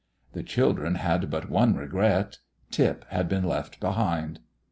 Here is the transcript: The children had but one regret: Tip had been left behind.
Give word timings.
The 0.33 0.41
children 0.41 0.95
had 0.95 1.29
but 1.29 1.47
one 1.51 1.75
regret: 1.75 2.39
Tip 2.71 3.05
had 3.09 3.29
been 3.29 3.43
left 3.43 3.79
behind. 3.79 4.39